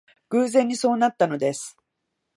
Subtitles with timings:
[0.31, 1.77] 偶然にそうなったのです